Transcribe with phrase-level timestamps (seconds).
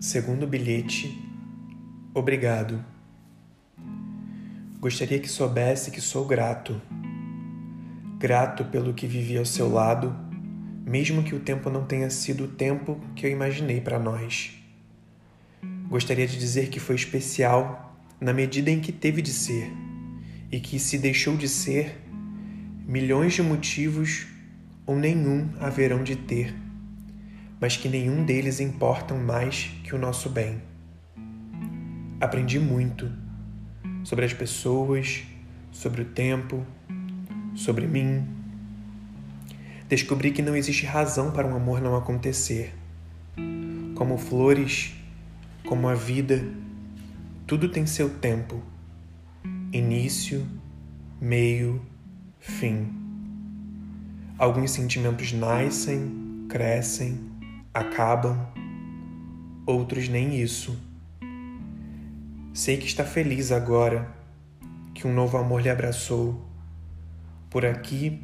[0.00, 1.20] Segundo bilhete,
[2.14, 2.84] obrigado.
[4.78, 6.80] Gostaria que soubesse que sou grato.
[8.16, 10.14] Grato pelo que vivi ao seu lado,
[10.86, 14.52] mesmo que o tempo não tenha sido o tempo que eu imaginei para nós.
[15.88, 19.68] Gostaria de dizer que foi especial na medida em que teve de ser,
[20.52, 22.00] e que se deixou de ser,
[22.86, 24.28] milhões de motivos
[24.86, 26.67] ou nenhum haverão de ter
[27.60, 30.62] mas que nenhum deles importam mais que o nosso bem.
[32.20, 33.10] Aprendi muito
[34.04, 35.22] sobre as pessoas,
[35.70, 36.64] sobre o tempo,
[37.54, 38.26] sobre mim.
[39.88, 42.74] Descobri que não existe razão para um amor não acontecer.
[43.94, 44.94] Como flores,
[45.66, 46.44] como a vida,
[47.46, 48.62] tudo tem seu tempo,
[49.72, 50.46] início,
[51.20, 51.82] meio,
[52.38, 52.92] fim.
[54.38, 57.18] Alguns sentimentos nascem, crescem,
[57.72, 58.36] acabam,
[59.66, 60.76] outros nem isso.
[62.52, 64.12] Sei que está feliz agora,
[64.94, 66.44] que um novo amor lhe abraçou.
[67.50, 68.20] Por aqui,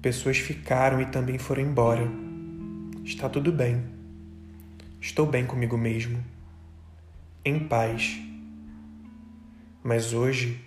[0.00, 2.06] pessoas ficaram e também foram embora.
[3.04, 3.82] Está tudo bem.
[5.00, 6.22] Estou bem comigo mesmo,
[7.44, 8.20] em paz.
[9.82, 10.60] Mas hoje,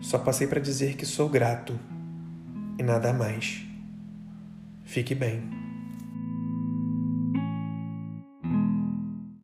[0.00, 1.78] só passei para dizer que sou grato
[2.78, 3.64] e nada mais.
[4.84, 5.67] Fique bem.